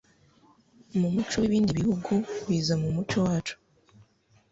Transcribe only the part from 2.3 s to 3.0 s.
biza mu